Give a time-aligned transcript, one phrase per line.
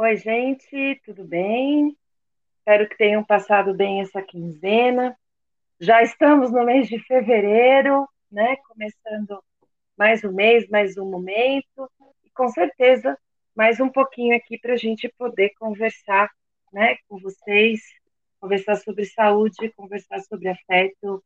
[0.00, 1.96] Oi, gente, tudo bem?
[2.58, 5.16] Espero que tenham passado bem essa quinzena.
[5.78, 8.56] Já estamos no mês de fevereiro, né?
[8.68, 9.42] Começando
[9.96, 11.90] mais um mês, mais um momento,
[12.24, 13.16] e com certeza
[13.54, 16.30] mais um pouquinho aqui para a gente poder conversar,
[16.72, 17.80] né, com vocês,
[18.40, 21.22] conversar sobre saúde, conversar sobre afeto,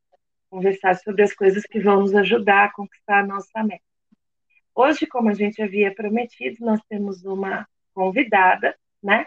[0.51, 3.83] conversar sobre as coisas que vão nos ajudar a conquistar a nossa meta.
[4.75, 9.27] Hoje, como a gente havia prometido, nós temos uma convidada, né?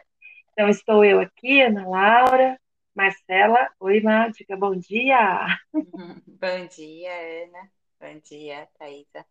[0.52, 2.60] Então, estou eu aqui, Ana Laura,
[2.94, 3.70] Marcela.
[3.80, 5.46] Oi, Má, diga bom dia.
[5.74, 7.12] Bom dia,
[7.44, 7.72] Ana.
[7.99, 9.26] Bom dia, Thaisa.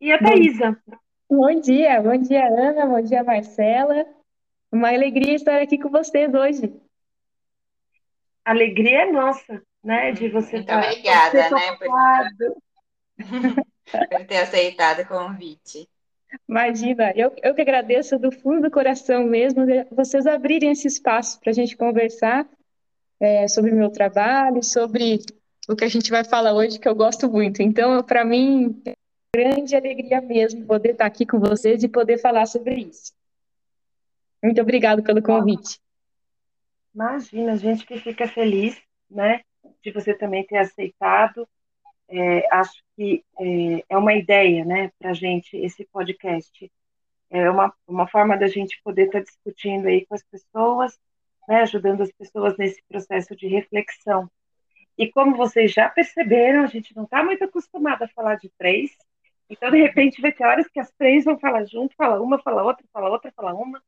[0.00, 0.82] E a Thaisa?
[1.28, 4.06] Bom dia, bom dia, Ana, bom dia, Marcela.
[4.72, 6.74] Uma alegria estar aqui com vocês hoje.
[8.42, 11.90] A alegria é nossa, né, de você Muito estar obrigada, você né, por,
[14.08, 15.86] por ter aceitado o convite.
[16.48, 21.38] Imagina, eu, eu que agradeço do fundo do coração mesmo de vocês abrirem esse espaço
[21.38, 22.48] para a gente conversar
[23.20, 25.20] é, sobre o meu trabalho, sobre
[25.68, 27.62] o que a gente vai falar hoje, que eu gosto muito.
[27.62, 28.94] Então, para mim, é
[29.36, 33.12] uma grande alegria mesmo poder estar aqui com vocês e poder falar sobre isso.
[34.42, 35.78] Muito obrigado pelo convite.
[36.94, 39.42] Imagina, a gente que fica feliz, né,
[39.82, 41.48] de você também ter aceitado.
[42.08, 46.70] É, acho que é, é uma ideia, né, para a gente esse podcast.
[47.30, 50.98] É uma, uma forma da gente poder estar discutindo aí com as pessoas,
[51.48, 54.28] né, ajudando as pessoas nesse processo de reflexão.
[54.98, 58.90] E como vocês já perceberam, a gente não está muito acostumado a falar de três,
[59.48, 62.62] então de repente vai ter horas que as três vão falar junto, fala uma, fala
[62.62, 63.82] outra, fala outra, fala uma,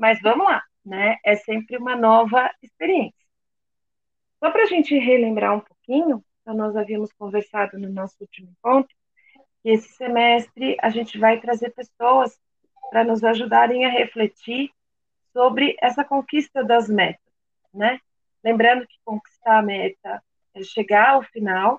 [0.00, 1.18] mas vamos lá, né?
[1.22, 3.20] É sempre uma nova experiência.
[4.38, 8.96] Só para a gente relembrar um pouquinho, então nós havíamos conversado no nosso último encontro,
[9.62, 12.40] que esse semestre a gente vai trazer pessoas
[12.90, 14.70] para nos ajudarem a refletir
[15.34, 17.20] sobre essa conquista das metas,
[17.72, 18.00] né?
[18.42, 20.22] Lembrando que conquistar a meta
[20.54, 21.78] é chegar ao final,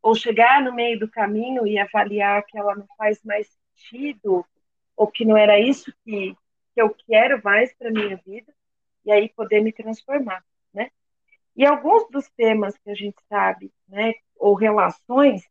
[0.00, 3.46] ou chegar no meio do caminho e avaliar que ela não faz mais
[3.76, 4.42] sentido,
[4.96, 6.34] ou que não era isso que,
[6.76, 8.52] que eu quero mais para minha vida,
[9.02, 10.44] e aí poder me transformar,
[10.74, 10.90] né?
[11.56, 15.42] E alguns dos temas que a gente sabe, né, ou relações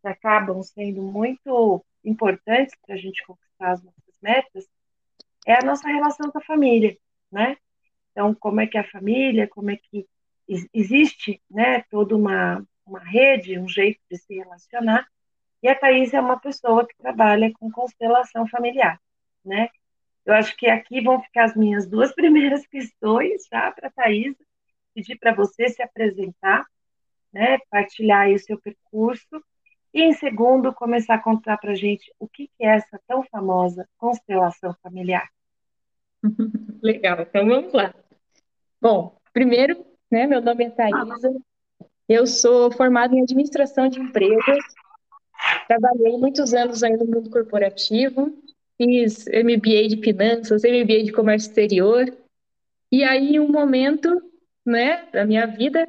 [0.00, 4.66] que acabam sendo muito importantes para a gente conquistar as nossas metas,
[5.46, 6.96] é a nossa relação com a família,
[7.30, 7.58] né?
[8.12, 10.08] Então, como é que é a família, como é que
[10.72, 15.06] existe, né, toda uma, uma rede, um jeito de se relacionar,
[15.62, 18.98] e a Thais é uma pessoa que trabalha com constelação familiar,
[19.44, 19.68] né?
[20.24, 24.34] Eu acho que aqui vão ficar as minhas duas primeiras questões, tá, para a Thais,
[24.94, 26.66] pedir para você se apresentar,
[27.32, 29.42] né, partilhar aí o seu percurso,
[29.92, 33.24] e em segundo, começar a contar para a gente o que, que é essa tão
[33.24, 35.28] famosa constelação familiar.
[36.82, 37.94] Legal, então vamos lá.
[38.80, 41.34] Bom, primeiro, né, meu nome é Thaisa,
[42.08, 44.58] eu sou formada em administração de empresas,
[45.66, 48.32] trabalhei muitos anos aí no mundo corporativo,
[48.80, 52.10] fiz MBA de finanças, MBA de comércio exterior,
[52.90, 54.08] e aí, em um momento,
[54.64, 55.86] né, da minha vida,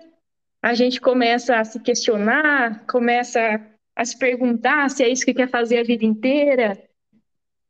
[0.61, 3.65] a gente começa a se questionar, começa
[3.95, 6.77] a se perguntar se é isso que quer fazer a vida inteira,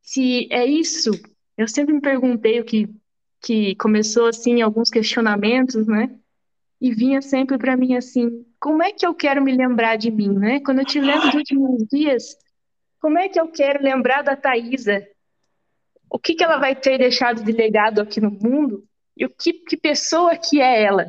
[0.02, 1.12] se é isso.
[1.56, 2.88] Eu sempre me perguntei o que
[3.44, 6.14] que começou assim alguns questionamentos, né?
[6.80, 10.32] E vinha sempre para mim assim, como é que eu quero me lembrar de mim,
[10.32, 10.60] né?
[10.60, 12.36] Quando eu te lembro dos últimos dias,
[13.02, 15.04] como é que eu quero lembrar da Thaisa?
[16.08, 18.88] O que que ela vai ter deixado de legado aqui no mundo?
[19.16, 21.08] E o que, que pessoa que é ela?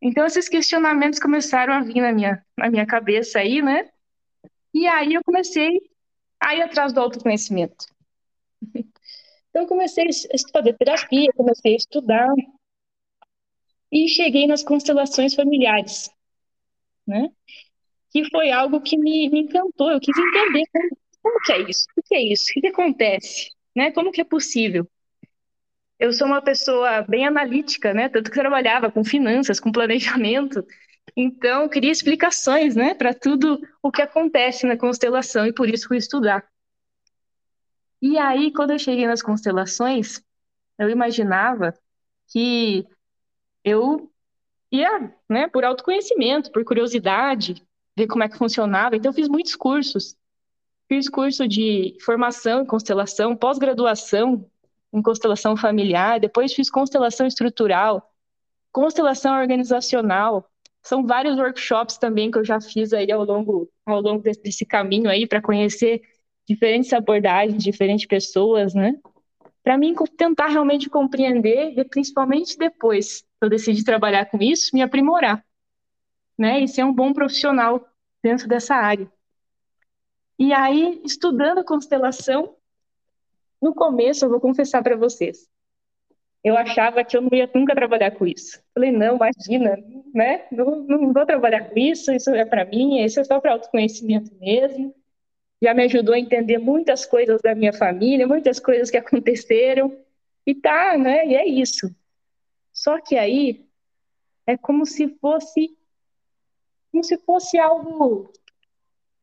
[0.00, 3.90] Então esses questionamentos começaram a vir na minha, na minha cabeça aí, né?
[4.72, 5.80] E aí eu comecei
[6.38, 7.86] a ir atrás do autoconhecimento.
[9.50, 12.28] Então eu comecei a fazer terapia, comecei a estudar
[13.92, 16.10] e cheguei nas constelações familiares,
[17.06, 17.30] né?
[18.14, 19.90] Que foi algo que me, me encantou.
[19.90, 22.68] Eu quis entender como, como que é isso, o que é isso, o que, que
[22.68, 23.90] acontece, né?
[23.90, 24.88] Como que é possível?
[25.98, 28.08] Eu sou uma pessoa bem analítica, né?
[28.08, 30.64] Tanto que trabalhava com finanças, com planejamento.
[31.16, 35.86] Então, eu queria explicações, né, para tudo o que acontece na constelação e por isso
[35.86, 36.44] fui estudar.
[38.02, 40.22] E aí, quando eu cheguei nas constelações,
[40.78, 41.72] eu imaginava
[42.28, 42.86] que
[43.62, 44.10] eu
[44.70, 47.64] ia, né, por autoconhecimento, por curiosidade,
[47.96, 48.96] ver como é que funcionava.
[48.96, 50.16] Então, eu fiz muitos cursos.
[50.88, 54.48] Fiz curso de formação em constelação, pós-graduação,
[54.94, 58.12] em constelação familiar, depois fiz constelação estrutural,
[58.70, 60.48] constelação organizacional.
[60.80, 65.10] São vários workshops também que eu já fiz aí ao longo, ao longo desse, caminho
[65.10, 66.00] aí para conhecer
[66.46, 68.94] diferentes abordagens, diferentes pessoas, né?
[69.64, 75.44] Para mim tentar realmente compreender e principalmente depois eu decidi trabalhar com isso, me aprimorar,
[76.38, 76.60] né?
[76.60, 77.86] E ser um bom profissional
[78.22, 79.10] dentro dessa área.
[80.38, 82.56] E aí, estudando constelação,
[83.62, 85.48] no começo, eu vou confessar para vocês,
[86.44, 88.62] eu achava que eu não ia nunca trabalhar com isso.
[88.74, 89.78] Falei, não, imagina,
[90.14, 90.46] né?
[90.52, 94.30] Não, não vou trabalhar com isso, isso é para mim, isso é só para autoconhecimento
[94.38, 94.94] mesmo.
[95.62, 99.96] Já me ajudou a entender muitas coisas da minha família, muitas coisas que aconteceram.
[100.46, 101.26] E tá, né?
[101.26, 101.90] E é isso.
[102.74, 103.66] Só que aí
[104.46, 105.74] é como se fosse
[106.94, 108.30] como se fosse algo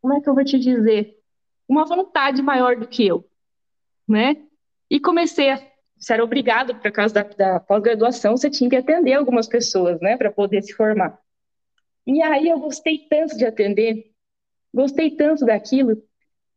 [0.01, 1.17] como é que eu vou te dizer?
[1.69, 3.23] Uma vontade maior do que eu,
[4.05, 4.35] né?
[4.89, 9.13] E comecei a você era obrigado, por causa da, da pós-graduação, você tinha que atender
[9.13, 11.19] algumas pessoas, né, para poder se formar.
[12.07, 14.11] E aí eu gostei tanto de atender,
[14.73, 16.03] gostei tanto daquilo,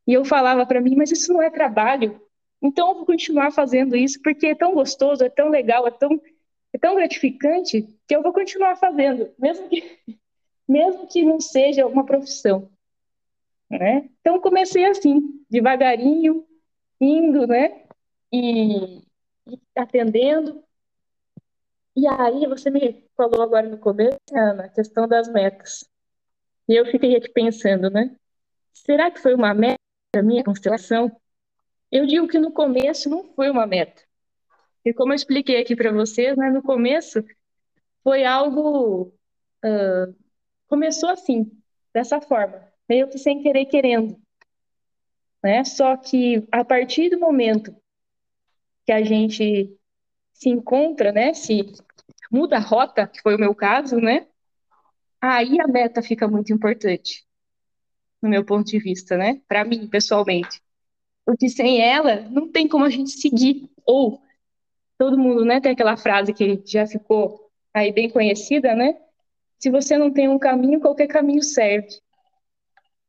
[0.07, 2.19] e eu falava para mim, mas isso não é trabalho,
[2.63, 6.19] então eu vou continuar fazendo isso porque é tão gostoso, é tão legal, é tão,
[6.73, 10.01] é tão gratificante que eu vou continuar fazendo, mesmo que,
[10.69, 12.71] mesmo que não seja uma profissão.
[13.71, 14.09] Né?
[14.21, 16.47] Então comecei assim, devagarinho,
[17.01, 17.85] indo, né?
[18.33, 19.03] E,
[19.77, 20.63] atendendo.
[21.97, 25.89] E aí você me falou agora no começo, Ana, a questão das metas.
[26.69, 28.17] E eu fiquei aqui pensando, né?
[28.73, 29.79] Será que foi uma meta
[30.17, 31.15] a minha constelação?
[31.91, 34.03] Eu digo que no começo não foi uma meta.
[34.85, 37.25] E como eu expliquei aqui para vocês, né, no começo
[38.03, 39.13] foi algo.
[39.65, 40.24] Uh,
[40.75, 41.49] começou assim,
[41.94, 44.21] dessa forma, meio que sem querer querendo.
[45.41, 45.62] Né?
[45.62, 47.73] Só que a partir do momento
[48.85, 49.73] que a gente
[50.32, 51.32] se encontra, né?
[51.32, 51.73] Se
[52.31, 54.26] muda a rota, que foi o meu caso, né?
[55.21, 57.25] Aí a meta fica muito importante,
[58.20, 59.41] no meu ponto de vista, né?
[59.47, 60.61] Para mim, pessoalmente.
[61.25, 63.70] Porque sem ela, não tem como a gente seguir.
[63.87, 64.20] Ou,
[64.99, 65.61] todo mundo, né?
[65.61, 68.99] Tem aquela frase que já ficou aí bem conhecida, né?
[69.65, 71.89] Se você não tem um caminho, qualquer caminho serve.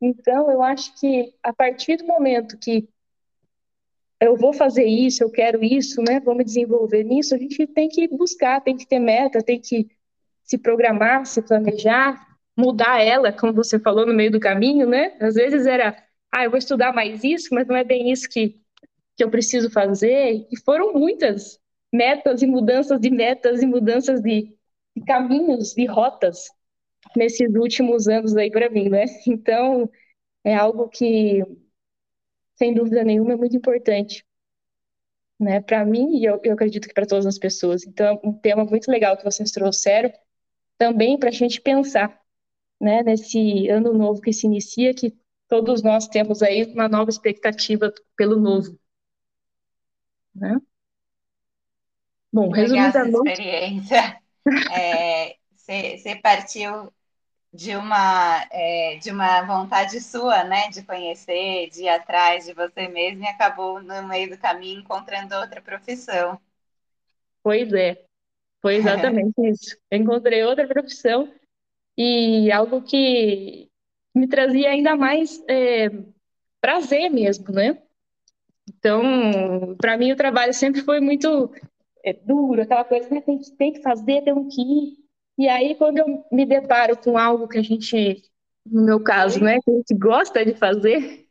[0.02, 2.88] Então, eu acho que a partir do momento que
[4.22, 6.22] eu vou fazer isso, eu quero isso, né?
[6.22, 7.36] Vou me desenvolver nisso.
[7.36, 9.90] A gente tem que buscar, tem que ter meta, tem que
[10.46, 12.26] se programar, se planejar,
[12.56, 15.14] mudar ela, como você falou no meio do caminho, né?
[15.20, 15.94] Às vezes era,
[16.32, 18.62] ah, eu vou estudar mais isso, mas não é bem isso que,
[19.18, 20.48] que eu preciso fazer.
[20.50, 21.60] E foram muitas
[21.92, 24.56] metas e mudanças de metas e mudanças de,
[24.96, 26.50] de caminhos, de rotas
[27.16, 29.06] nesses últimos anos aí para mim, né?
[29.28, 29.90] Então,
[30.44, 31.44] é algo que
[32.56, 34.26] sem dúvida nenhuma, é muito importante.
[35.38, 37.86] Né, para mim, e eu, eu acredito que para todas as pessoas.
[37.86, 40.10] Então, é um tema muito legal que vocês trouxeram,
[40.78, 42.18] também para a gente pensar
[42.80, 45.14] né, nesse ano novo que se inicia, que
[45.50, 48.80] todos nós temos aí uma nova expectativa pelo novo.
[50.34, 50.58] Né?
[52.32, 53.30] Bom, resumidamente...
[53.30, 54.25] experiência.
[54.46, 56.94] Você é, partiu
[57.52, 62.88] de uma, é, de uma vontade sua, né, de conhecer, de ir atrás de você
[62.88, 66.40] mesmo e acabou no meio do caminho encontrando outra profissão.
[67.42, 68.04] Pois é,
[68.62, 69.78] foi exatamente isso.
[69.90, 71.34] Eu encontrei outra profissão
[71.98, 73.70] e algo que
[74.14, 75.90] me trazia ainda mais é,
[76.60, 77.82] prazer mesmo, né?
[78.68, 81.52] Então, para mim o trabalho sempre foi muito
[82.06, 84.98] é, duro, aquela coisa, né, tem, que, tem que fazer, tem que ir.
[85.38, 88.22] E aí, quando eu me deparo com algo que a gente,
[88.66, 91.28] no meu caso, né, que a gente gosta de fazer,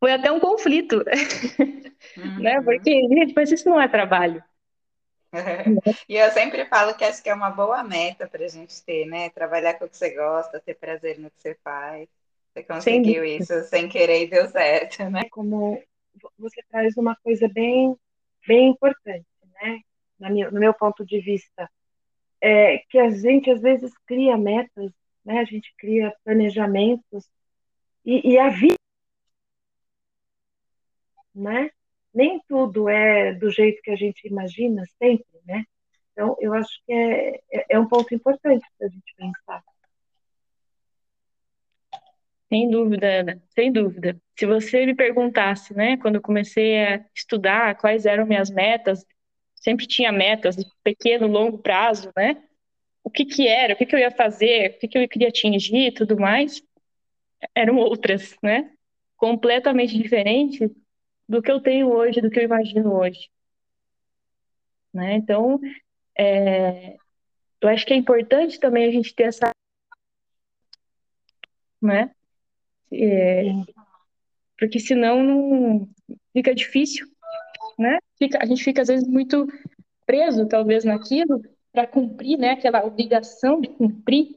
[0.00, 0.96] foi até um conflito,
[2.18, 2.40] uhum.
[2.40, 2.60] né?
[2.60, 4.42] Porque, gente, mas isso não é trabalho.
[6.08, 9.06] e eu sempre falo que acho que é uma boa meta para a gente ter,
[9.06, 9.30] né?
[9.30, 12.08] Trabalhar com o que você gosta, ter prazer no que você faz.
[12.52, 15.22] Você conseguiu sem isso sem querer e deu certo, né?
[15.30, 15.82] Como
[16.38, 17.96] você traz uma coisa bem,
[18.46, 19.26] bem importante,
[19.64, 19.80] né?
[20.50, 21.70] No meu ponto de vista,
[22.40, 24.92] é, que a gente às vezes cria metas,
[25.24, 25.40] né?
[25.40, 27.28] A gente cria planejamentos
[28.04, 28.76] e, e a vida,
[31.34, 31.70] né?
[32.12, 35.64] Nem tudo é do jeito que a gente imagina sempre, né?
[36.12, 39.64] Então, eu acho que é, é, é um ponto importante para a gente pensar.
[42.48, 44.16] Sem dúvida, Ana, sem dúvida.
[44.38, 49.04] Se você me perguntasse, né, quando eu comecei a estudar quais eram minhas metas,
[49.64, 52.44] sempre tinha metas de pequeno, longo prazo, né?
[53.02, 55.28] O que que era, o que que eu ia fazer, o que que eu queria
[55.28, 56.62] atingir e tudo mais,
[57.54, 58.70] eram outras, né?
[59.16, 60.70] Completamente diferentes
[61.26, 63.30] do que eu tenho hoje, do que eu imagino hoje.
[64.92, 65.14] né?
[65.14, 65.58] Então,
[66.16, 66.96] é,
[67.60, 69.50] eu acho que é importante também a gente ter essa,
[71.80, 72.10] né?
[72.92, 73.44] É,
[74.58, 75.88] porque senão não
[76.32, 77.06] fica difícil,
[77.78, 77.98] né?
[78.24, 79.46] Fica, a gente fica às vezes muito
[80.06, 82.52] preso, talvez, naquilo para cumprir, né?
[82.52, 84.36] Aquela obrigação de cumprir.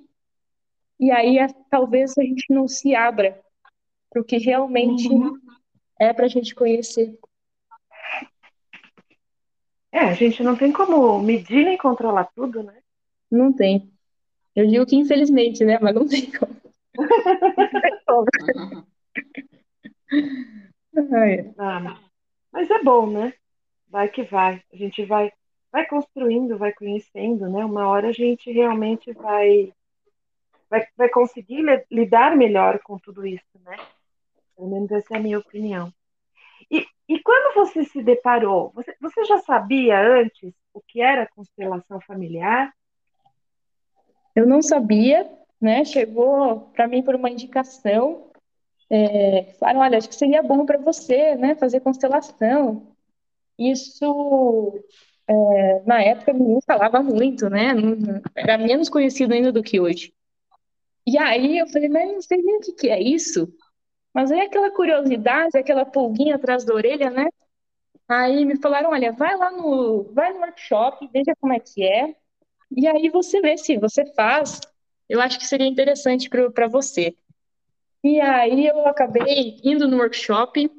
[1.00, 1.38] E aí,
[1.70, 3.40] talvez a gente não se abra
[4.10, 5.40] para o que realmente uhum.
[6.00, 7.18] é para a gente conhecer.
[9.92, 12.82] É, a gente não tem como medir nem controlar tudo, né?
[13.32, 13.90] Não tem.
[14.54, 15.80] Eu digo que infelizmente, né?
[15.80, 16.58] Mas não tem como.
[21.58, 22.00] ah,
[22.52, 23.34] mas é bom, né?
[23.90, 24.62] Vai que vai.
[24.72, 25.32] A gente vai,
[25.72, 27.64] vai construindo, vai conhecendo, né?
[27.64, 29.74] Uma hora a gente realmente vai,
[30.70, 33.78] vai, vai conseguir lidar melhor com tudo isso, né?
[34.56, 35.94] Pelo menos essa é a minha opinião.
[36.70, 42.02] E, e quando você se deparou, você, você já sabia antes o que era constelação
[42.02, 42.74] familiar?
[44.36, 45.30] Eu não sabia,
[45.60, 45.86] né?
[45.86, 48.32] Chegou para mim por uma indicação.
[48.90, 51.56] É, falaram, olha, acho que seria bom para você, né?
[51.56, 52.96] Fazer constelação.
[53.58, 54.84] Isso,
[55.28, 57.74] é, na época, ninguém falava muito, né?
[58.36, 60.14] Era menos conhecido ainda do que hoje.
[61.06, 63.52] E aí eu falei, mas não sei nem o que, é isso.
[64.14, 67.28] Mas aí aquela curiosidade, aquela pulguinha atrás da orelha, né?
[68.08, 72.16] Aí me falaram, olha, vai lá no, vai no workshop, veja como é que é.
[72.76, 74.60] E aí você vê se você faz.
[75.10, 77.16] Eu acho que seria interessante para você.
[78.04, 80.70] E aí eu acabei indo no workshop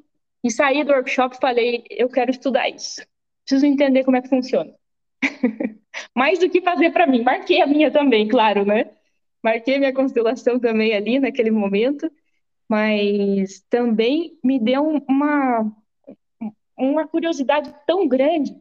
[0.45, 3.03] e saí do workshop e falei, eu quero estudar isso.
[3.45, 4.75] Preciso entender como é que funciona.
[6.15, 7.23] Mais do que fazer para mim.
[7.23, 8.91] Marquei a minha também, claro, né?
[9.43, 12.11] Marquei minha constelação também ali naquele momento,
[12.69, 15.73] mas também me deu uma
[16.77, 18.55] uma curiosidade tão grande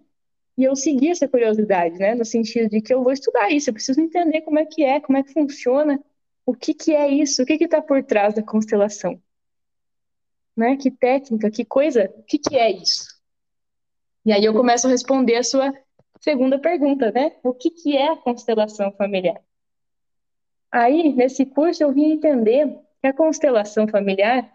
[0.58, 2.16] e eu segui essa curiosidade, né?
[2.16, 5.00] No sentido de que eu vou estudar isso, eu preciso entender como é que é,
[5.00, 6.04] como é que funciona,
[6.46, 9.22] o que que é isso, o que que está por trás da constelação,
[10.58, 10.76] né?
[10.76, 13.06] Que técnica, que coisa, o que que é isso?
[14.26, 15.74] E aí eu começo a responder a sua
[16.20, 17.38] segunda pergunta, né?
[17.44, 19.42] O que que é a constelação familiar?
[20.72, 22.68] Aí, nesse curso, eu vim entender
[23.02, 24.52] que a constelação familiar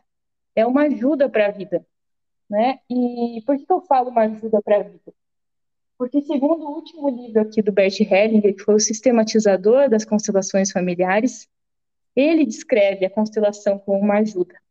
[0.55, 1.87] é uma ajuda para a vida,
[2.51, 2.81] né?
[2.91, 5.15] E por que eu falo uma ajuda para a vida?
[5.97, 10.71] Porque, segundo o último livro aqui do Bert Hellinger, que foi o sistematizador das constelações
[10.71, 11.49] familiares,
[12.15, 14.62] ele descreve a constelação como uma ajuda.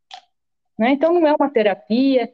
[0.82, 0.94] Né?
[0.94, 2.34] Então, não é uma terapia,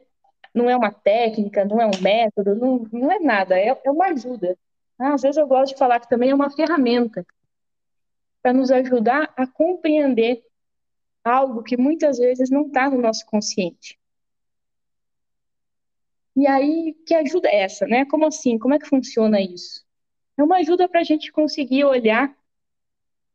[0.54, 4.06] não é uma técnica, não é um método, não, não é nada, é, é uma
[4.06, 4.56] ajuda.
[4.98, 7.26] Ah, às vezes eu gosto de falar que também é uma ferramenta
[8.40, 10.42] para nos ajudar a compreender
[11.22, 13.98] algo que muitas vezes não está no nosso consciente.
[16.34, 18.06] E aí, que ajuda é essa, né?
[18.06, 18.58] Como assim?
[18.58, 19.84] Como é que funciona isso?
[20.38, 22.34] É uma ajuda para a gente conseguir olhar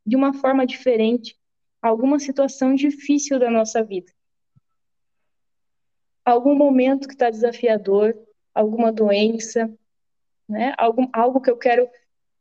[0.04, 1.38] de uma forma diferente
[1.80, 4.12] alguma situação difícil da nossa vida.
[6.26, 8.16] Algum momento que está desafiador,
[8.54, 9.72] alguma doença,
[10.48, 10.74] né?
[10.78, 11.90] Algum, algo que eu quero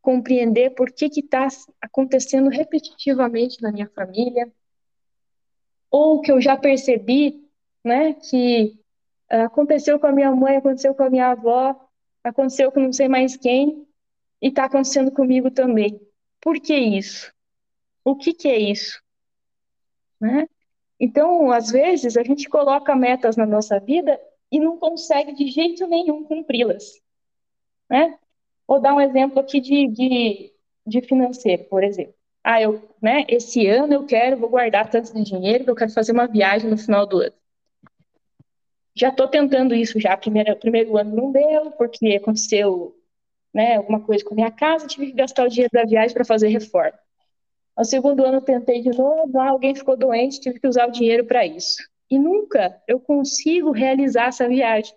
[0.00, 1.48] compreender por que está
[1.80, 4.52] acontecendo repetitivamente na minha família,
[5.90, 7.48] ou que eu já percebi,
[7.84, 8.82] né, que
[9.32, 11.88] Aconteceu com a minha mãe, aconteceu com a minha avó,
[12.22, 13.88] aconteceu com não sei mais quem,
[14.42, 15.98] e está acontecendo comigo também.
[16.38, 17.32] Por que isso?
[18.04, 19.00] O que, que é isso?
[20.20, 20.46] Né?
[21.02, 25.86] Então, às vezes, a gente coloca metas na nossa vida e não consegue de jeito
[25.88, 27.00] nenhum cumpri-las.
[27.90, 28.16] Né?
[28.68, 30.52] Vou dar um exemplo aqui de, de,
[30.86, 32.14] de financeiro, por exemplo.
[32.44, 35.92] Ah, eu, né, esse ano eu quero, vou guardar tanto de dinheiro que eu quero
[35.92, 37.34] fazer uma viagem no final do ano
[38.94, 40.16] já estou tentando isso já.
[40.16, 42.94] Primeiro, primeiro ano não deu, porque aconteceu
[43.52, 46.24] né, alguma coisa com a minha casa, tive que gastar o dinheiro da viagem para
[46.24, 46.98] fazer reforma.
[47.76, 51.24] No segundo ano tentei de novo, ah, alguém ficou doente, tive que usar o dinheiro
[51.26, 51.82] para isso.
[52.10, 54.94] E nunca eu consigo realizar essa viagem,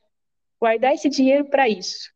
[0.60, 2.14] guardar esse dinheiro para isso.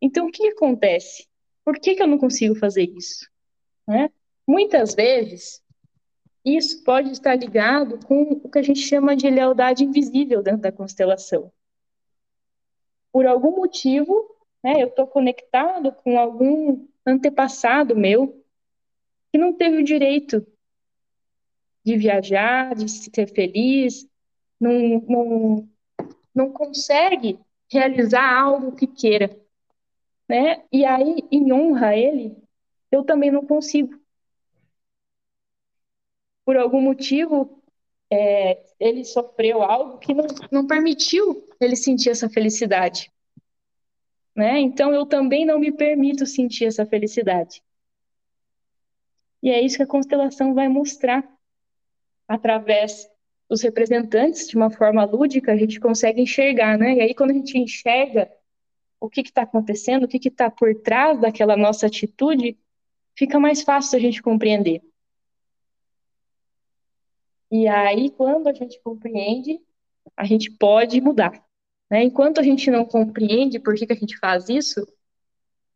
[0.00, 1.26] Então, o que acontece?
[1.64, 3.28] Por que, que eu não consigo fazer isso?
[3.88, 4.10] Né?
[4.46, 5.60] Muitas vezes,
[6.44, 10.70] isso pode estar ligado com o que a gente chama de lealdade invisível dentro da
[10.70, 11.50] constelação.
[13.10, 18.44] Por algum motivo, né, eu estou conectado com algum antepassado meu
[19.36, 20.46] que não teve o direito
[21.84, 24.08] de viajar, de ser feliz,
[24.58, 25.68] não, não,
[26.34, 27.38] não consegue
[27.70, 29.38] realizar algo que queira.
[30.26, 30.64] Né?
[30.72, 32.34] E aí, em honra a ele,
[32.90, 34.00] eu também não consigo
[36.42, 37.62] por algum motivo,
[38.10, 43.12] é, ele sofreu algo que não, não permitiu ele sentir essa felicidade.
[44.34, 44.60] né?
[44.60, 47.65] Então eu também não me permito sentir essa felicidade.
[49.42, 51.24] E é isso que a constelação vai mostrar
[52.26, 53.08] através
[53.48, 56.94] dos representantes de uma forma lúdica, a gente consegue enxergar, né?
[56.96, 58.28] E aí quando a gente enxerga
[59.00, 62.58] o que está acontecendo, o que está por trás daquela nossa atitude,
[63.14, 64.82] fica mais fácil a gente compreender.
[67.50, 69.60] E aí, quando a gente compreende,
[70.16, 71.44] a gente pode mudar.
[71.90, 72.02] Né?
[72.02, 74.86] Enquanto a gente não compreende por que, que a gente faz isso,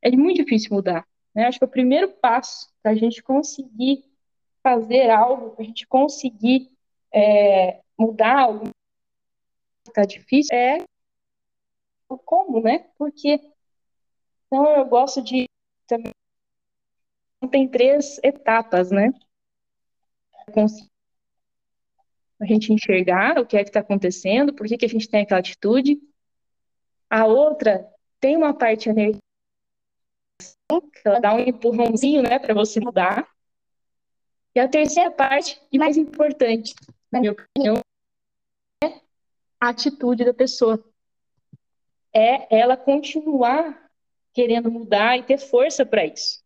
[0.02, 1.06] é muito difícil mudar.
[1.40, 1.46] Né?
[1.46, 4.04] Acho que o primeiro passo para a gente conseguir
[4.62, 6.70] fazer algo, para a gente conseguir
[7.12, 8.64] é, mudar algo
[9.84, 10.84] que está difícil, é
[12.10, 12.90] o como, né?
[12.98, 13.40] Porque
[14.46, 15.46] então eu gosto de
[15.86, 16.12] também
[17.50, 19.10] tem três etapas, né?
[22.38, 25.22] A gente enxergar o que é que está acontecendo, por que, que a gente tem
[25.22, 25.98] aquela atitude.
[27.08, 27.88] A outra
[28.20, 29.29] tem uma parte energética,
[31.04, 33.28] ela dá um empurrãozinho, né, para você mudar.
[34.54, 36.74] E a terceira parte, e mais importante,
[37.10, 37.80] na minha opinião,
[38.82, 38.88] é
[39.60, 40.82] a atitude da pessoa
[42.12, 43.90] é ela continuar
[44.32, 46.40] querendo mudar e ter força para isso.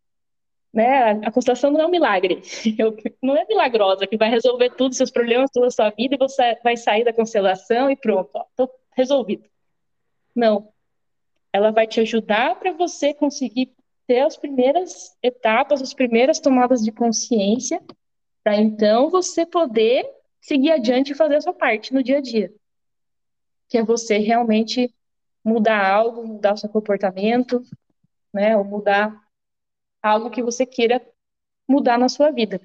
[0.73, 1.11] Né?
[1.25, 2.43] A constelação não é um milagre,
[3.23, 6.59] não é milagrosa que vai resolver os seus problemas, toda a sua vida e você
[6.65, 9.49] vai sair da constelação e pronto, estou resolvido.
[10.35, 10.73] Não.
[11.53, 13.73] Ela vai te ajudar para você conseguir
[14.07, 17.83] ter as primeiras etapas, as primeiras tomadas de consciência,
[18.43, 20.07] para então você poder
[20.41, 22.53] seguir adiante e fazer a sua parte no dia a dia.
[23.69, 24.95] Que é você realmente
[25.43, 27.63] mudar algo, mudar o seu comportamento,
[28.33, 28.57] né?
[28.57, 29.19] Ou mudar
[30.03, 31.01] algo que você queira
[31.67, 32.61] mudar na sua vida.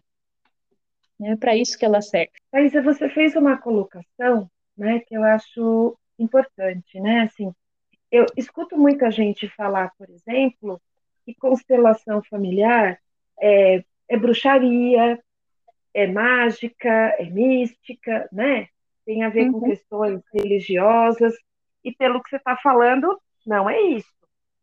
[1.21, 2.31] É para isso que ela serve.
[2.51, 7.21] Thaisa, você fez uma colocação, né, que eu acho importante, né?
[7.21, 7.53] Assim,
[8.11, 10.81] eu escuto muita gente falar, por exemplo,
[11.29, 12.99] que constelação familiar
[13.39, 15.19] é, é bruxaria,
[15.93, 18.67] é mágica, é mística, né?
[19.05, 19.59] Tem a ver uhum.
[19.59, 21.33] com questões religiosas.
[21.83, 24.11] E pelo que você está falando, não é isso,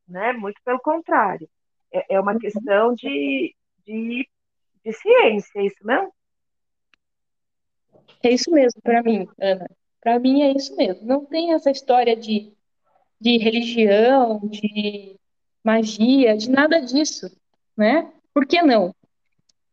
[0.08, 0.32] né?
[0.32, 1.48] Muito pelo contrário.
[1.92, 2.38] É, é uma uhum.
[2.38, 3.54] questão de,
[3.86, 4.28] de,
[4.84, 6.12] de ciência, é isso não?
[8.22, 9.68] É isso mesmo para mim, Ana.
[10.00, 11.06] Para mim é isso mesmo.
[11.06, 12.52] Não tem essa história de,
[13.20, 15.15] de religião, de
[15.66, 17.28] magia, de nada disso,
[17.76, 18.12] né?
[18.32, 18.94] Por que não?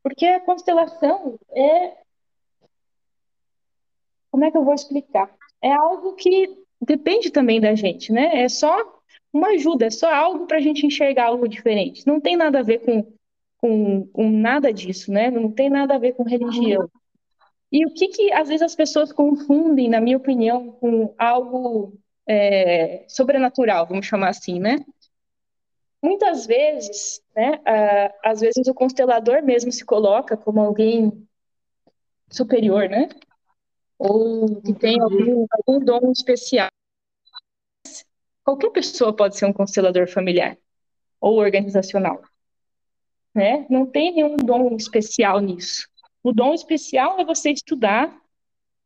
[0.02, 1.98] Porque a constelação é.
[4.32, 5.30] Como é que eu vou explicar?
[5.62, 8.42] É algo que depende também da gente, né?
[8.42, 8.76] É só
[9.32, 12.08] uma ajuda, é só algo para a gente enxergar algo diferente.
[12.08, 13.14] Não tem nada a ver com,
[13.58, 15.30] com, com, nada disso, né?
[15.30, 16.90] Não tem nada a ver com religião.
[17.72, 21.94] E o que, que às vezes as pessoas confundem, na minha opinião, com algo
[22.28, 24.84] é, sobrenatural, vamos chamar assim, né?
[26.04, 27.62] Muitas vezes, né,
[28.24, 31.26] às vezes o constelador mesmo se coloca como alguém
[32.30, 33.10] superior, né?
[34.04, 36.70] ou que tem algum, algum dom especial.
[38.44, 40.58] Qualquer pessoa pode ser um constelador familiar
[41.22, 42.22] ou organizacional.
[43.34, 43.66] Né?
[43.70, 45.88] Não tem nenhum dom especial nisso.
[46.22, 48.14] O dom especial é você estudar,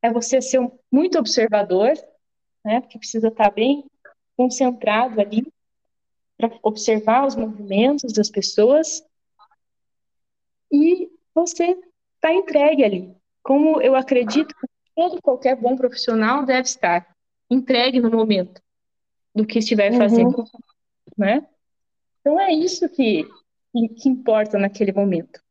[0.03, 0.59] é você ser
[0.91, 1.93] muito observador,
[2.63, 2.81] né?
[2.81, 3.89] porque precisa estar bem
[4.35, 5.51] concentrado ali
[6.37, 9.03] para observar os movimentos das pessoas
[10.71, 11.77] e você
[12.15, 13.15] está entregue ali.
[13.41, 17.15] Como eu acredito que todo qualquer bom profissional deve estar
[17.49, 18.61] entregue no momento
[19.33, 19.97] do que estiver uhum.
[19.97, 20.45] fazendo, uhum.
[21.17, 21.47] né?
[22.19, 23.25] Então é isso que,
[23.95, 25.41] que importa naquele momento.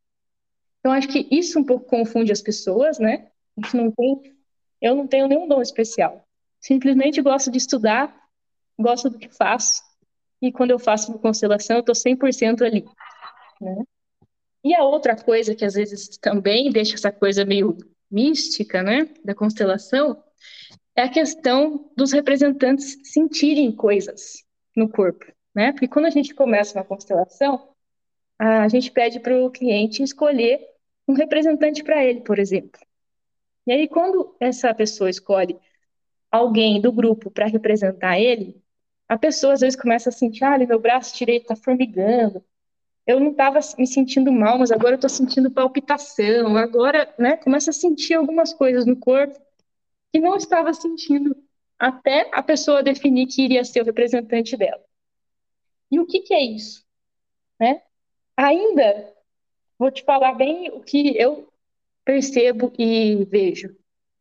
[0.81, 3.29] Então acho que isso um pouco confunde as pessoas, né?
[3.57, 4.37] A gente não tem,
[4.81, 6.25] eu não tenho nenhum dom especial.
[6.61, 8.14] Simplesmente gosto de estudar,
[8.79, 9.86] gosto do que faço
[10.40, 12.85] e quando eu faço uma constelação eu estou 100% ali,
[13.61, 13.85] né?
[14.64, 17.77] E a outra coisa que às vezes também deixa essa coisa meio
[18.11, 20.22] mística, né, da constelação,
[20.94, 24.44] é a questão dos representantes sentirem coisas
[24.75, 25.72] no corpo, né?
[25.72, 27.68] Porque quando a gente começa uma constelação,
[28.38, 30.61] a gente pede para o cliente escolher
[31.07, 32.81] um representante para ele, por exemplo.
[33.66, 35.59] E aí, quando essa pessoa escolhe
[36.31, 38.61] alguém do grupo para representar ele,
[39.09, 42.45] a pessoa às vezes começa a sentir, ah, meu braço direito está formigando,
[43.07, 47.71] eu não estava me sentindo mal, mas agora eu estou sentindo palpitação, agora, né, começa
[47.71, 49.38] a sentir algumas coisas no corpo
[50.12, 51.37] que não estava sentindo
[51.79, 54.83] até a pessoa definir que iria ser o representante dela.
[55.90, 56.85] E o que, que é isso?
[57.61, 57.83] Né?
[58.37, 59.14] Ainda
[59.79, 61.49] vou te falar bem o que eu
[62.05, 63.77] percebo e vejo.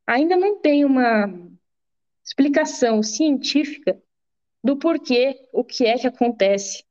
[0.06, 1.28] Ainda não tem uma
[2.24, 4.00] explicação científica
[4.65, 6.84] do porquê, o que é que acontece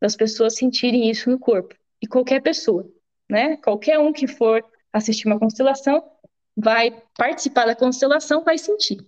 [0.00, 1.74] das pessoas sentirem isso no corpo.
[2.00, 2.88] E qualquer pessoa,
[3.28, 3.56] né?
[3.56, 6.08] Qualquer um que for assistir uma constelação
[6.56, 9.04] vai participar da constelação, vai sentir.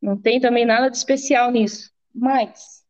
[0.00, 1.92] Não tem também nada de especial nisso.
[2.14, 2.82] Mas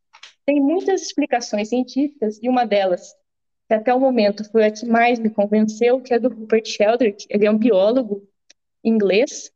[0.46, 3.12] tem muitas explicações científicas e uma delas,
[3.66, 7.26] que até o momento foi a que mais me convenceu, que é do Rupert Sheldrake.
[7.28, 8.22] Ele é um biólogo
[8.85, 9.50] inglês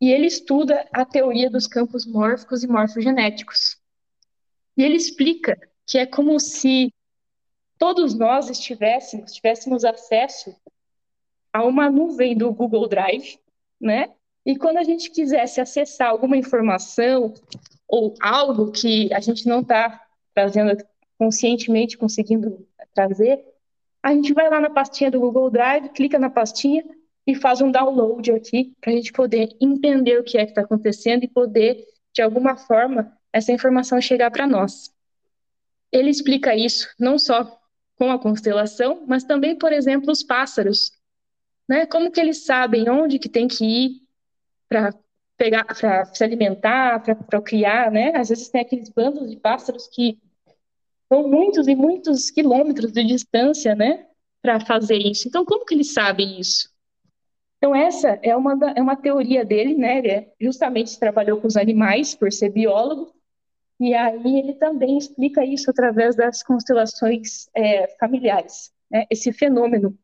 [0.00, 3.85] e ele estuda a teoria dos campos mórficos e morfogenéticos.
[4.76, 6.92] E ele explica que é como se
[7.78, 10.54] todos nós estivéssemos, tivéssemos acesso
[11.52, 13.38] a uma nuvem do Google Drive,
[13.80, 14.12] né?
[14.44, 17.34] E quando a gente quisesse acessar alguma informação
[17.88, 20.00] ou algo que a gente não está
[20.34, 20.76] trazendo
[21.18, 23.44] conscientemente conseguindo trazer,
[24.02, 26.84] a gente vai lá na pastinha do Google Drive, clica na pastinha
[27.26, 30.62] e faz um download aqui para a gente poder entender o que é que está
[30.62, 31.84] acontecendo e poder,
[32.14, 34.94] de alguma forma, essa informação chegar para nós.
[35.92, 37.58] Ele explica isso não só
[37.96, 40.92] com a constelação, mas também, por exemplo, os pássaros.
[41.68, 41.86] Né?
[41.86, 44.02] Como que eles sabem onde que tem que ir
[44.68, 44.94] para
[45.36, 48.12] pegar, para se alimentar, para criar, né?
[48.16, 50.18] Às vezes tem aqueles bandos de pássaros que
[51.08, 54.06] vão muitos e muitos quilômetros de distância, né,
[54.42, 55.28] para fazer isso.
[55.28, 56.68] Então, como que eles sabem isso?
[57.58, 59.98] Então, essa é uma, é uma teoria dele, né?
[59.98, 63.14] Ele é, justamente trabalhou com os animais, por ser biólogo,
[63.78, 69.06] e aí ele também explica isso através das constelações é, familiares, né?
[69.10, 69.98] esse fenômeno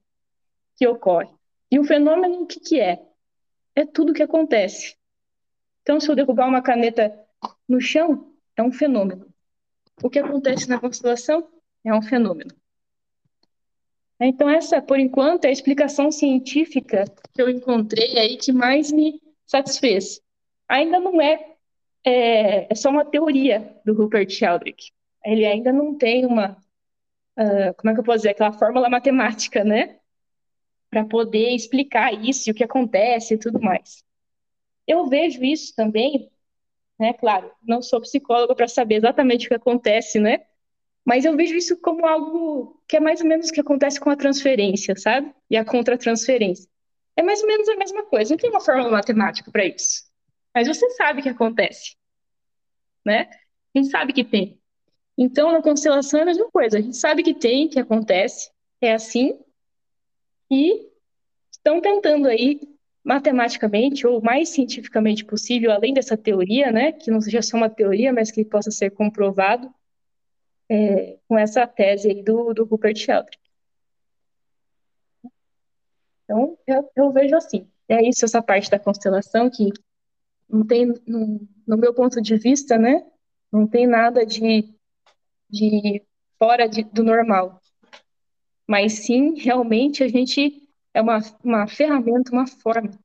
[0.76, 1.30] que ocorre.
[1.70, 3.02] E o fenômeno, o que, que é?
[3.74, 4.96] É tudo que acontece.
[5.82, 7.18] Então, se eu derrubar uma caneta
[7.66, 9.26] no chão, é um fenômeno.
[10.02, 11.48] O que acontece na constelação
[11.84, 12.50] é um fenômeno.
[14.24, 17.04] Então, essa, por enquanto, é a explicação científica
[17.35, 20.20] que eu encontrei aí que mais me satisfez.
[20.68, 21.56] Ainda não é,
[22.04, 24.92] é, é só uma teoria do Rupert Sheldrake.
[25.24, 26.56] Ele ainda não tem uma,
[27.37, 29.98] uh, como é que eu posso dizer, aquela fórmula matemática, né?
[30.88, 34.04] Para poder explicar isso o que acontece e tudo mais.
[34.87, 36.30] Eu vejo isso também,
[36.98, 37.12] né?
[37.14, 40.44] Claro, não sou psicóloga para saber exatamente o que acontece, né?
[41.04, 44.10] Mas eu vejo isso como algo que é mais ou menos o que acontece com
[44.10, 45.34] a transferência, sabe?
[45.50, 46.68] E a contratransferência.
[47.16, 48.30] É mais ou menos a mesma coisa.
[48.30, 50.04] Não tem uma fórmula matemática para isso.
[50.54, 51.96] Mas você sabe que acontece,
[53.04, 53.28] né?
[53.74, 54.60] A gente sabe que tem.
[55.16, 56.78] Então, na constelação é a mesma coisa.
[56.78, 59.38] A gente sabe que tem, que acontece, é assim.
[60.50, 60.88] E
[61.50, 62.60] estão tentando aí,
[63.04, 66.92] matematicamente ou mais cientificamente possível, além dessa teoria, né?
[66.92, 69.72] Que não seja só uma teoria, mas que possa ser comprovado,
[70.72, 73.37] é, com essa tese aí do, do Rupert Sheldrake.
[76.24, 79.70] Então, eu, eu, vejo assim, é isso, essa parte da constelação que
[80.48, 83.06] não tem, no, no meu ponto de vista, né,
[83.52, 84.74] não tem nada de,
[85.50, 86.02] de
[86.38, 87.61] fora de, do normal.
[88.66, 92.98] Mas sim, realmente, a gente é uma, uma ferramenta, uma forma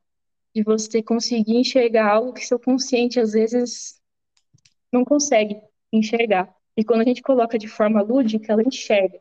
[0.55, 4.01] de você conseguir enxergar algo que seu consciente, às vezes,
[4.89, 5.59] não consegue
[5.91, 6.56] enxergar.
[6.77, 9.19] E quando a gente coloca de forma lúdica, ela enxerga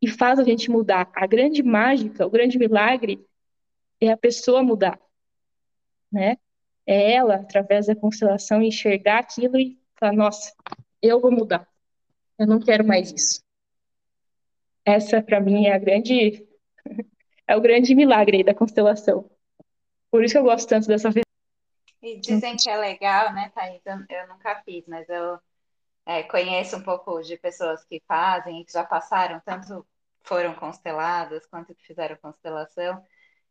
[0.00, 1.10] e faz a gente mudar.
[1.14, 3.22] A grande mágica, o grande milagre
[4.00, 4.98] é a pessoa mudar,
[6.10, 6.38] né?
[6.86, 10.54] É ela, através da constelação, enxergar aquilo e falar: nossa,
[11.02, 11.68] eu vou mudar.
[12.38, 13.42] Eu não quero mais isso.
[14.84, 16.46] Essa, para mim, é a grande
[17.46, 19.30] é o grande milagre da constelação.
[20.10, 21.10] Por isso que eu gosto tanto dessa
[22.02, 23.82] E dizem que é legal, né, Thaís?
[23.86, 25.38] Eu nunca fiz, mas eu
[26.06, 29.86] é, conheço um pouco de pessoas que fazem e que já passaram, tanto
[30.22, 33.02] foram consteladas quanto que fizeram constelação.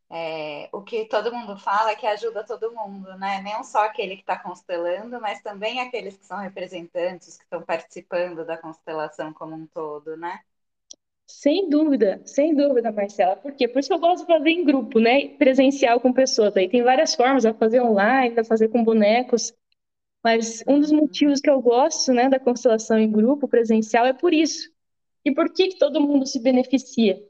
[0.09, 3.41] É, o que todo mundo fala é que ajuda todo mundo, né?
[3.41, 8.45] Não só aquele que está constelando, mas também aqueles que são representantes, que estão participando
[8.45, 10.41] da constelação como um todo, né?
[11.27, 13.35] Sem dúvida, sem dúvida, Marcela.
[13.35, 13.67] Por quê?
[13.67, 15.29] Por isso eu gosto de fazer em grupo, né?
[15.37, 16.55] Presencial com pessoas.
[16.55, 19.53] Aí tem várias formas, a fazer online, a fazer com bonecos.
[20.23, 24.33] Mas um dos motivos que eu gosto, né, da constelação em grupo presencial é por
[24.33, 24.71] isso.
[25.25, 27.21] E por que, que todo mundo se beneficia?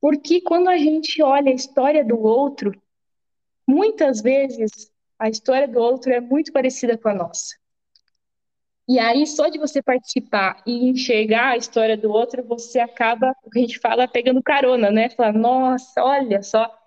[0.00, 2.72] Porque quando a gente olha a história do outro,
[3.66, 7.56] muitas vezes a história do outro é muito parecida com a nossa.
[8.88, 13.50] E aí, só de você participar e enxergar a história do outro, você acaba, o
[13.50, 15.10] que a gente fala, pegando carona, né?
[15.10, 16.77] Falar, nossa, olha só,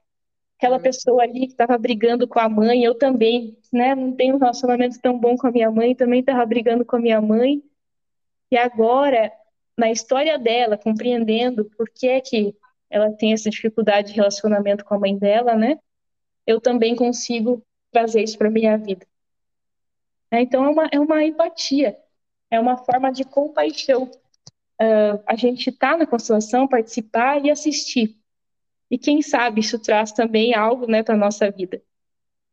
[0.61, 0.83] aquela uhum.
[0.83, 5.01] pessoa ali que estava brigando com a mãe, eu também, né, não tenho um relacionamento
[5.01, 7.63] tão bom com a minha mãe, também estava brigando com a minha mãe.
[8.51, 9.33] E agora,
[9.75, 12.55] na história dela, compreendendo por que é que
[12.91, 15.79] ela tem essa dificuldade de relacionamento com a mãe dela, né?
[16.45, 19.07] Eu também consigo trazer isso para minha vida.
[20.29, 21.97] É, então é uma, é uma empatia.
[22.51, 24.03] é uma forma de compaixão.
[24.79, 28.20] Uh, a gente está na constelação, participar e assistir.
[28.91, 31.81] E quem sabe isso traz também algo né, para a nossa vida.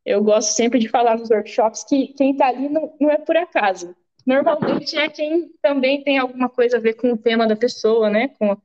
[0.07, 3.37] Eu gosto sempre de falar nos workshops que quem está ali não, não é por
[3.37, 3.95] acaso.
[4.25, 8.29] Normalmente é quem também tem alguma coisa a ver com o tema da pessoa, né?
[8.39, 8.57] Com,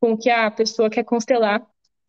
[0.00, 1.64] com o que a pessoa quer constelar.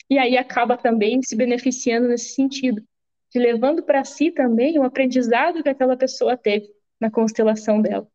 [0.09, 2.83] E aí acaba também se beneficiando nesse sentido,
[3.31, 6.67] de levando para si também o aprendizado que aquela pessoa teve
[6.99, 8.07] na constelação dela.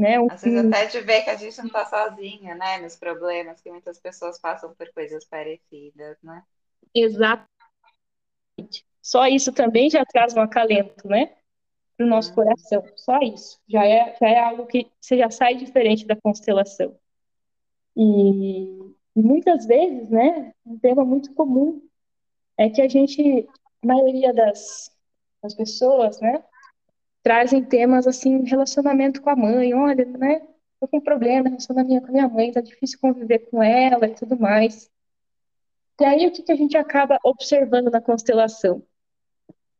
[0.00, 0.18] Né?
[0.18, 0.28] Um...
[0.30, 2.78] Às vezes até de ver que a gente não está sozinha, né?
[2.78, 6.42] Nos problemas, que muitas pessoas passam por coisas parecidas, né?
[6.94, 7.50] Exatamente.
[9.02, 11.36] Só isso também já traz um acalento, né?
[11.98, 12.36] Para o nosso uhum.
[12.36, 12.82] coração.
[12.96, 13.60] Só isso.
[13.68, 16.96] Já é, já é algo que você já sai diferente da constelação.
[17.94, 20.54] E muitas vezes, né?
[20.64, 21.86] Um tema muito comum
[22.56, 23.46] é que a gente,
[23.82, 24.90] a maioria das,
[25.42, 26.42] das pessoas, né?
[27.22, 30.46] Trazem temas assim, relacionamento com a mãe, olha, né?
[30.80, 34.38] Tô com problema relacionamento com a minha mãe, tá difícil conviver com ela e tudo
[34.38, 34.90] mais.
[36.00, 38.82] E aí o que, que a gente acaba observando na constelação?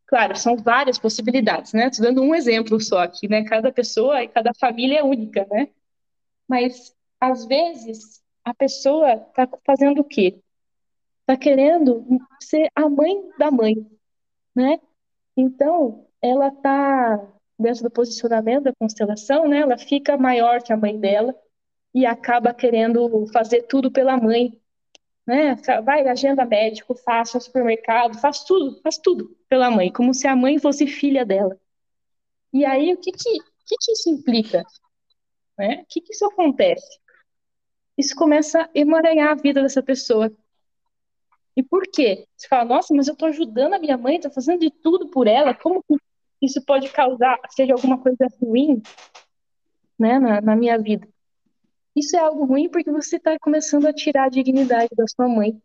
[0.06, 1.86] Claro, são várias possibilidades, né?
[1.86, 3.44] Estou dando um exemplo só aqui, né?
[3.44, 5.68] Cada pessoa e cada família é única, né?
[6.48, 10.40] Mas às vezes a pessoa está fazendo o quê?
[11.20, 12.04] Está querendo
[12.40, 13.86] ser a mãe da mãe,
[14.54, 14.80] né?
[15.36, 17.20] Então, ela está
[17.58, 19.58] dentro do posicionamento da constelação, né?
[19.58, 21.34] Ela fica maior que a mãe dela
[21.94, 24.58] e acaba querendo fazer tudo pela mãe,
[25.26, 25.56] né?
[25.84, 30.58] Vai agenda médico, no supermercado, faz tudo, faz tudo pela mãe, como se a mãe
[30.58, 31.58] fosse filha dela.
[32.52, 34.64] E aí o que que, que, que isso implica?
[35.58, 35.82] Né?
[35.82, 36.98] O que que isso acontece?
[37.96, 40.32] Isso começa a emaranhar a vida dessa pessoa.
[41.56, 42.26] E por quê?
[42.36, 45.26] Você fala, nossa, mas eu estou ajudando a minha mãe, estou fazendo de tudo por
[45.26, 45.94] ela, como que
[46.40, 48.82] isso pode causar, seja alguma coisa ruim,
[49.98, 51.06] né, na, na minha vida.
[51.94, 55.50] Isso é algo ruim porque você está começando a tirar a dignidade da sua mãe.
[55.50, 55.62] O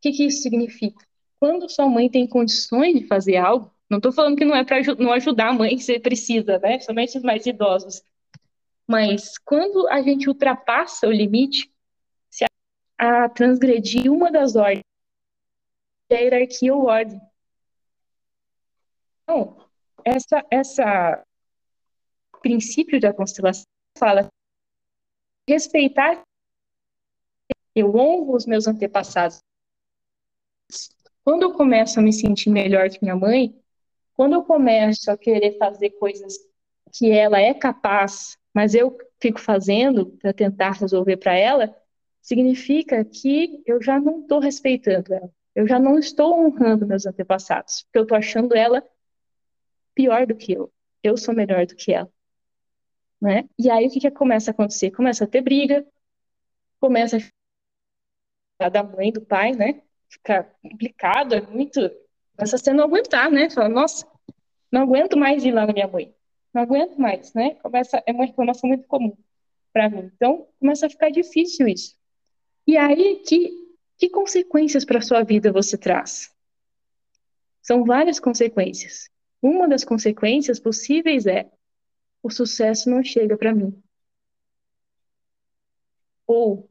[0.00, 1.04] que, que isso significa?
[1.40, 4.80] Quando sua mãe tem condições de fazer algo, não estou falando que não é para
[4.98, 6.78] não ajudar a mãe se precisa, né?
[6.78, 8.02] Somente os mais idosos.
[8.86, 11.70] Mas quando a gente ultrapassa o limite,
[12.30, 12.44] se
[12.98, 14.84] a, a transgredir uma das ordens,
[16.10, 17.20] a hierarquia ou ordem.
[19.28, 19.58] Então,
[20.02, 21.22] essa, essa
[22.40, 23.66] princípio da constelação
[23.98, 24.26] fala
[25.46, 26.22] respeitar.
[27.74, 29.40] Eu honro os meus antepassados.
[31.22, 33.54] Quando eu começo a me sentir melhor que minha mãe,
[34.14, 36.38] quando eu começo a querer fazer coisas
[36.90, 41.76] que ela é capaz, mas eu fico fazendo para tentar resolver para ela,
[42.22, 45.30] significa que eu já não estou respeitando ela.
[45.54, 48.82] Eu já não estou honrando meus antepassados, porque eu estou achando ela
[49.98, 50.72] pior do que eu.
[51.02, 52.08] Eu sou melhor do que ela.
[53.20, 53.48] Né?
[53.58, 54.92] E aí o que, que começa a acontecer?
[54.92, 55.84] Começa a ter briga,
[56.78, 57.18] começa
[58.60, 59.82] a da mãe, do pai, né?
[60.08, 61.80] Fica complicado, é muito.
[62.36, 63.50] Começa a ser não aguentar, né?
[63.50, 64.06] Fala, nossa,
[64.70, 66.14] não aguento mais ir lá na minha mãe.
[66.54, 67.56] Não aguento mais, né?
[67.56, 69.16] Começa, é uma reclamação muito comum
[69.72, 70.12] para mim.
[70.14, 71.96] Então, começa a ficar difícil isso.
[72.64, 73.50] E aí, que,
[73.96, 76.32] que consequências para sua vida você traz?
[77.60, 79.10] São várias consequências.
[79.40, 81.50] Uma das consequências possíveis é
[82.22, 83.80] o sucesso não chega para mim.
[86.26, 86.68] Ou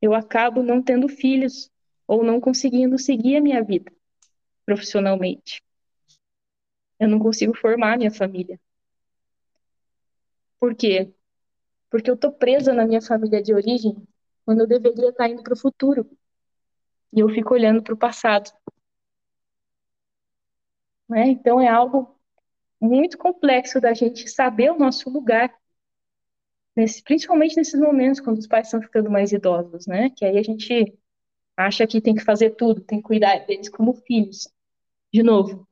[0.00, 1.70] eu acabo não tendo filhos,
[2.06, 3.92] ou não conseguindo seguir a minha vida
[4.64, 5.62] profissionalmente.
[6.98, 8.58] Eu não consigo formar minha família.
[10.58, 11.12] Por quê?
[11.90, 13.96] Porque eu tô presa na minha família de origem
[14.44, 16.10] quando eu deveria estar indo para o futuro.
[17.12, 18.50] E eu fico olhando para o passado.
[21.08, 21.28] Né?
[21.28, 22.16] Então é algo
[22.80, 25.52] muito complexo da gente saber o nosso lugar,
[26.74, 30.10] nesse, principalmente nesses momentos quando os pais estão ficando mais idosos, né?
[30.10, 30.96] Que aí a gente
[31.56, 34.48] acha que tem que fazer tudo, tem que cuidar deles como filhos.
[35.12, 35.66] De novo,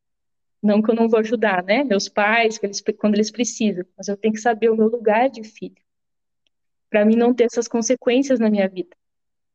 [0.62, 1.84] não que eu não vou ajudar, né?
[1.84, 2.58] Meus pais,
[2.98, 5.76] quando eles precisam, mas eu tenho que saber o meu lugar de filho,
[6.88, 8.96] para mim não ter essas consequências na minha vida,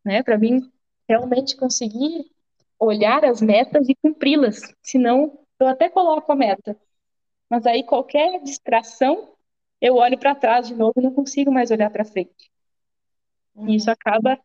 [0.05, 0.21] né?
[0.21, 0.71] Para mim
[1.07, 2.29] realmente conseguir
[2.77, 6.79] olhar as metas e cumpri-las, senão eu até coloco a meta,
[7.49, 9.33] mas aí qualquer distração,
[9.81, 12.51] eu olho para trás de novo e não consigo mais olhar para frente.
[13.55, 13.69] Uhum.
[13.69, 14.39] E isso acaba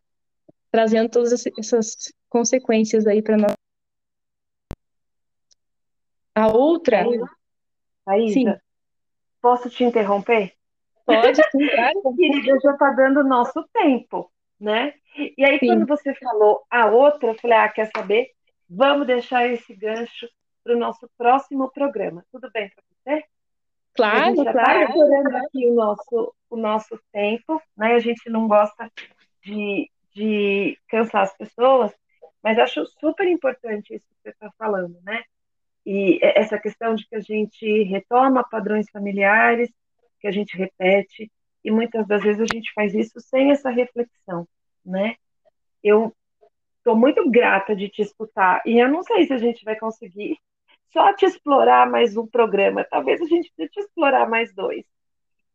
[0.71, 3.53] trazendo todas essas consequências aí para nós.
[6.33, 7.05] A outra.
[8.05, 8.45] Aísa, sim.
[9.41, 10.53] posso te interromper?
[11.05, 12.01] Pode, sim, claro.
[12.17, 14.93] Querida, já está dando nosso tempo, né?
[15.15, 15.67] E aí, sim.
[15.67, 18.31] quando você falou a outra, eu falei, ah, quer saber?
[18.69, 20.27] Vamos deixar esse gancho
[20.65, 22.25] para o nosso próximo programa.
[22.31, 23.23] Tudo bem para você?
[23.93, 27.93] Claro, a gente já está estourando aqui o nosso, o nosso tempo, né?
[27.93, 28.91] A gente não gosta
[29.43, 31.93] de, de cansar as pessoas,
[32.43, 35.23] mas acho super importante isso que você está falando, né?
[35.85, 39.71] E essa questão de que a gente retoma padrões familiares,
[40.19, 41.31] que a gente repete,
[41.63, 44.47] e muitas das vezes a gente faz isso sem essa reflexão,
[44.83, 45.15] né?
[45.83, 46.11] Eu
[46.79, 50.37] estou muito grata de te escutar, e eu não sei se a gente vai conseguir
[50.95, 54.85] só te explorar mais um programa, talvez a gente precise te explorar mais dois.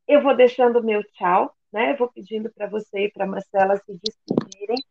[0.07, 1.93] Eu vou deixando o meu tchau, né?
[1.93, 4.85] Eu vou pedindo para você e para Marcela se despedirem,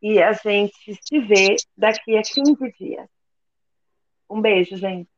[0.00, 3.06] e a gente se vê daqui a 15 dias.
[4.30, 5.10] Um beijo, gente.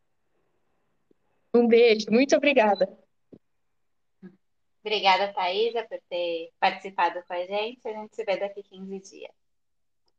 [1.54, 2.88] Um beijo, muito obrigada.
[4.84, 7.86] Obrigada, Thaisa, por ter participado com a gente.
[7.86, 9.32] A gente se vê daqui 15 dias.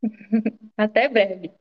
[0.78, 1.52] Até breve.